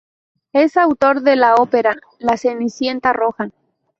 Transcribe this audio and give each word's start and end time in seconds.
Es 0.51 0.77
autor 0.77 1.21
de 1.21 1.35
la 1.35 1.53
ópera 1.57 1.95
"La 2.17 2.35
Cenicienta 2.35 3.13
roja". 3.13 3.51